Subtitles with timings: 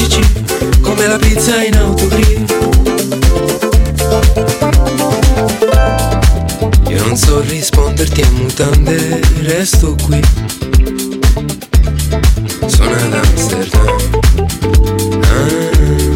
[0.00, 0.20] magici
[0.80, 2.44] come la pizza in autogrill.
[6.88, 10.20] Io non so risponderti a mutande, resto qui.
[12.66, 13.86] Sono ad Amsterdam.
[15.22, 16.09] Ah.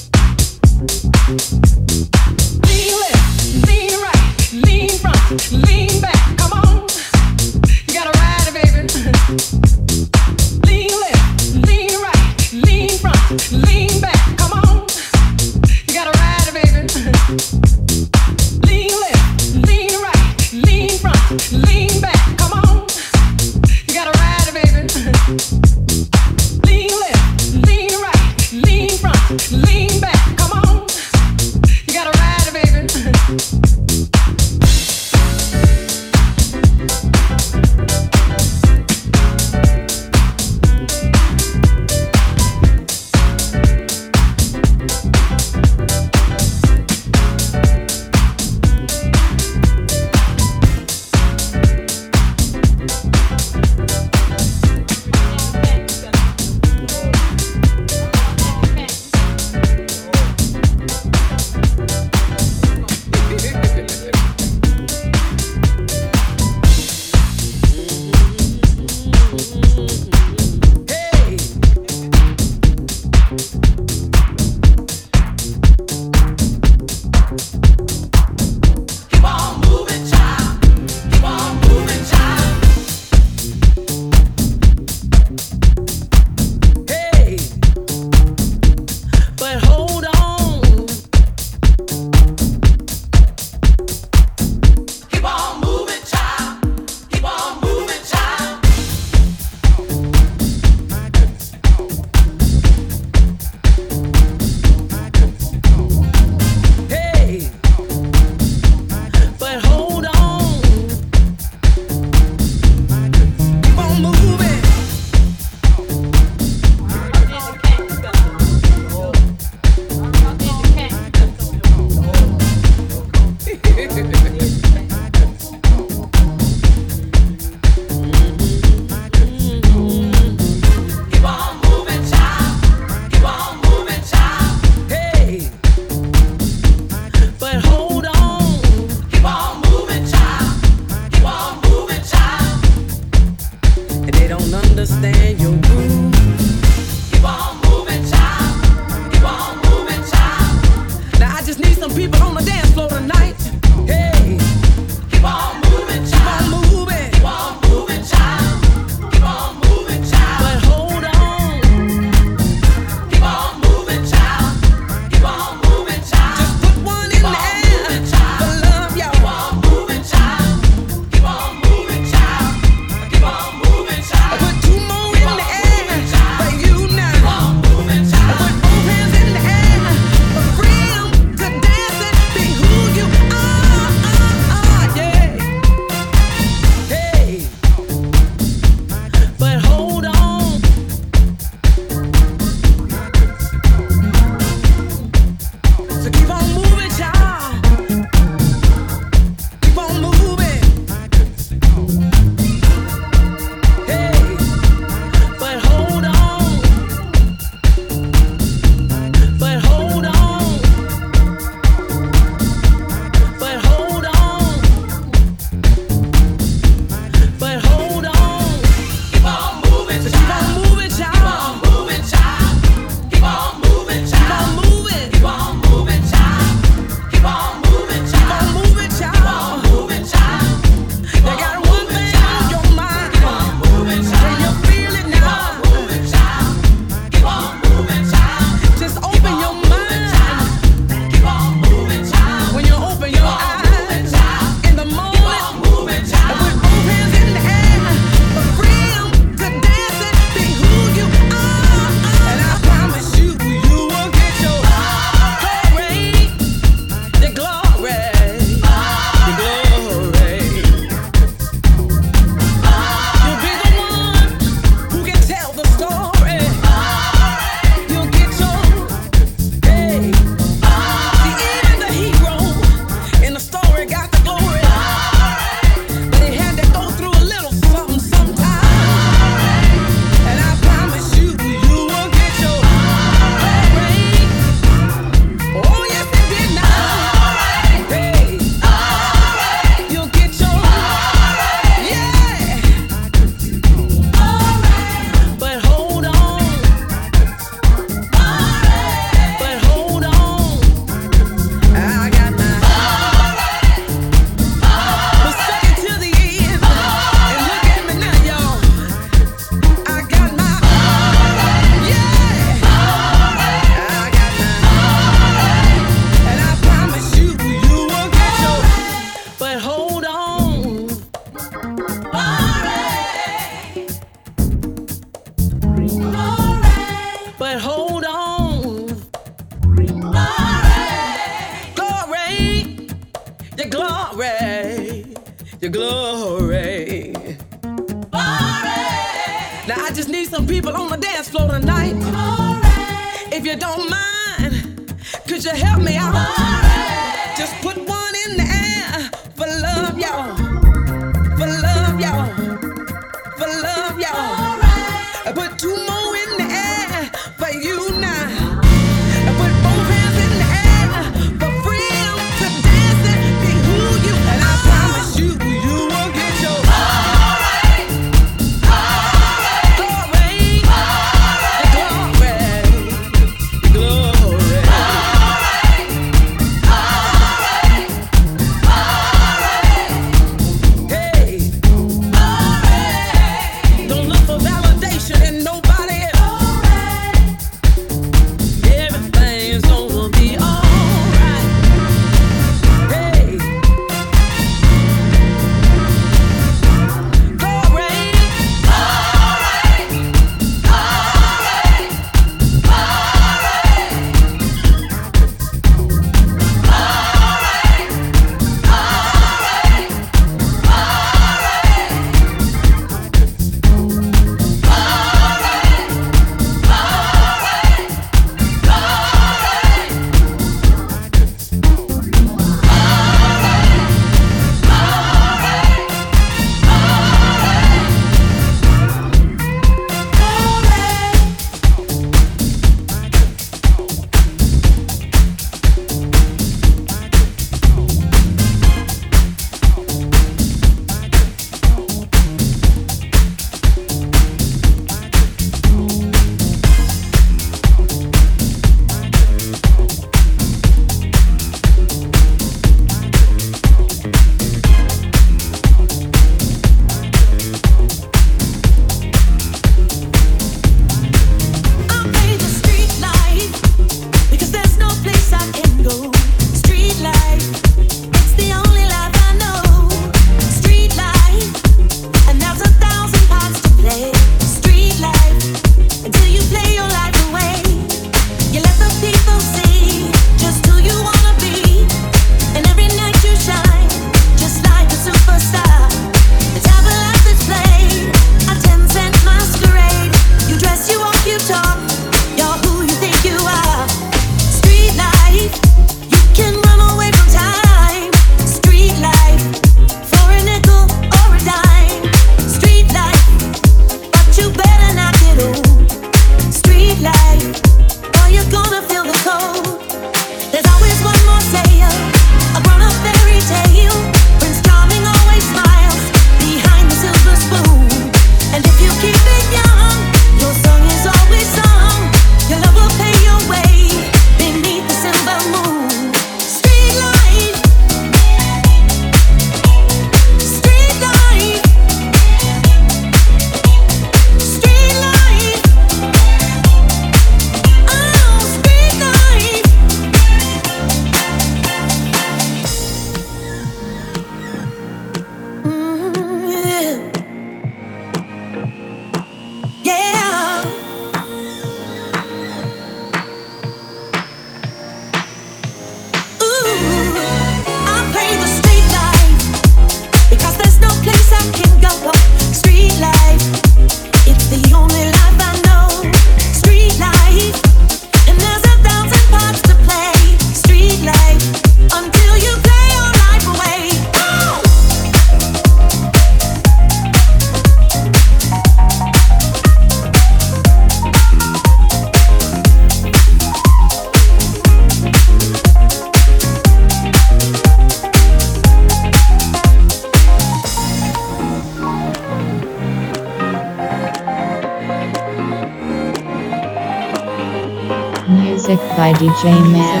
[599.41, 600.00] Dream Man.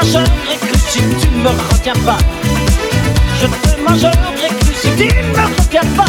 [0.00, 2.18] mangerai cru si tu ne me retiens pas.
[3.40, 6.04] Je te mangerai cru si tu ne me retiens pas.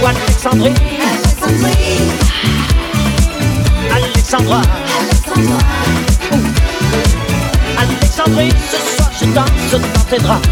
[0.00, 0.74] Ou Alexandrie.
[1.42, 1.76] Alexandrie.
[3.94, 4.60] Alexandra.
[5.00, 5.58] Alexandra.
[7.78, 10.48] Alexandrie, ce soir je danse dans tes draps.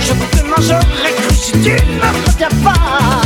[0.00, 3.18] Je te mangerai cru si tu ne me retiens pas.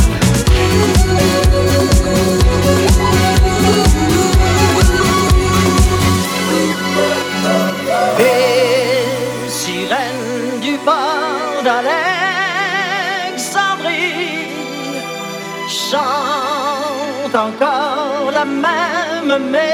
[17.35, 19.65] encore la même mélodie.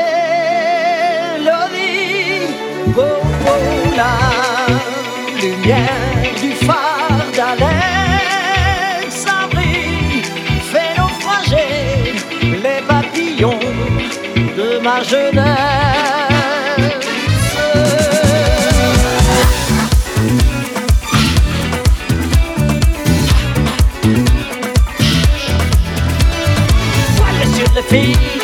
[2.98, 4.16] Oh, oh, la
[5.42, 10.24] lumière du phare d'Alexandrie
[10.72, 13.60] fait naufrager les papillons
[14.58, 16.29] de ma jeunesse.
[27.90, 28.39] feet.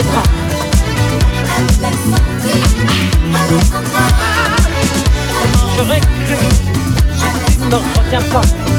[0.00, 0.22] écrans.
[5.76, 5.82] Je
[7.76, 8.69] retiens pas.